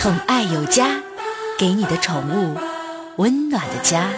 [0.00, 0.98] 宠爱有家，
[1.58, 2.56] 给你的宠物
[3.18, 4.08] 温暖的家。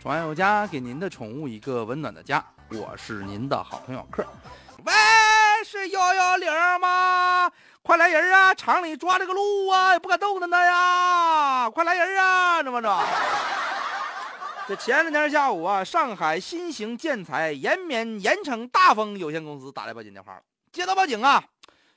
[0.00, 2.44] 宠爱有家，给您的宠物一个温暖的家。
[2.70, 4.24] 我是您的好朋友克。
[4.84, 4.92] 喂，
[5.76, 6.50] 是幺幺零
[6.80, 7.50] 吗？
[7.82, 8.54] 快来人啊！
[8.54, 11.70] 厂里抓这个鹿啊，也不敢动弹它呀！
[11.70, 12.62] 快来人啊！
[12.62, 13.04] 这么着。
[14.66, 20.40] 这前两天下午啊，上海新型建材延绵盐城大丰有限公司打来报警电话了。
[20.72, 21.44] 接到报警啊，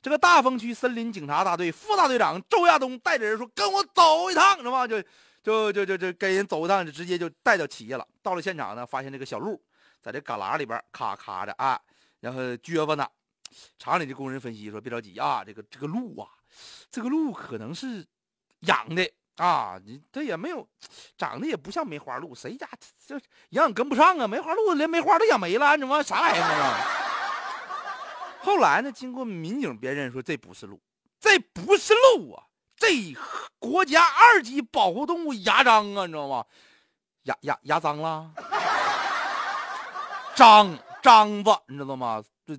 [0.02, 5.02] 这个大丰区森林警察大队副大队长周亚东带着人说：“跟我走一趟，知道吗？”就
[5.42, 8.06] 就就就就跟人走一趟，就直接就带到企业了。
[8.22, 9.60] 到了现场呢，发现这个小鹿
[10.00, 11.80] 在这旮旯里边咔咔的啊，
[12.20, 13.08] 然后撅巴呢。
[13.78, 16.28] 厂里的工人分析说：“别着急啊，这个这个鹿啊，
[16.92, 18.06] 这个鹿可能是
[18.62, 20.68] 养的啊，你它也没有
[21.18, 22.68] 长得也不像梅花鹿，谁家
[23.06, 24.28] 这营养跟不上啊？
[24.28, 26.78] 梅花鹿连梅花都养没了，你妈啥玩意儿啊？”
[28.44, 30.82] 后来呢，经过民警辨认说，这不是鹿，
[31.20, 32.44] 这不是鹿啊，
[32.76, 33.16] 这
[33.60, 36.46] 国家二级保护动物牙章啊，你知道吗？
[37.24, 38.32] 牙牙牙脏了，
[40.34, 42.24] 章章子，你知道吗？
[42.46, 42.58] 这。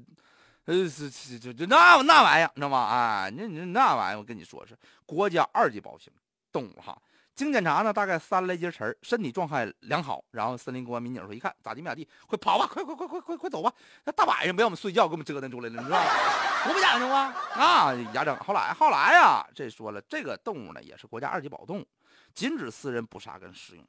[0.67, 2.87] 呃，是是就就那那玩意儿，你知道吗？
[2.91, 6.13] 哎，那那那玩意儿，我跟你说是国家二级保险
[6.53, 6.97] 动物哈。
[7.35, 10.23] 经检查呢，大概三来节儿，身体状态良好。
[10.31, 13.73] 然后森林公安民警说，一看咋地没咋地，快跑吧，快快快快快快走吧！
[14.05, 16.65] 那大晚上不让我们睡觉，给我们折腾出来了，你知道吧？
[16.65, 17.35] 多不讲究啊！
[17.55, 18.37] 啊，牙整。
[18.37, 21.87] 后来后来呀，这说了，这个动物呢也是国家二级保护动物，
[22.35, 23.85] 禁止私人捕杀跟食用。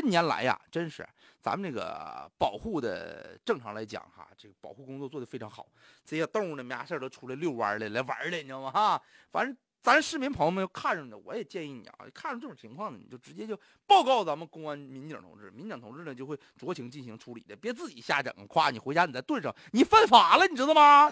[0.00, 1.06] 近年来呀，真是
[1.42, 5.66] 咱们这个保护的，正常来讲哈，这个保护工作做的非常好。
[6.02, 8.70] 这些动物呢，没啥事都出来遛弯来，来玩来，你知道吗？
[8.70, 13.54] 哈，反正咱市民朋友们要看着呢，我也建议你啊，看着这种情况呢，你就直接就
[13.86, 18.32] 报告咱们公安民警同志，民警同志呢就会酌情进行处理的，别自己瞎整。
[18.46, 21.10] 夸你回家你再炖上，你犯法了，你知道吗？